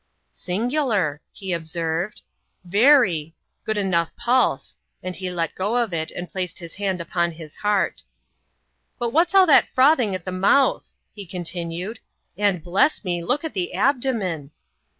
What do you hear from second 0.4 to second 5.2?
"Singular,"— he observed —"very: good enough pulse ;* and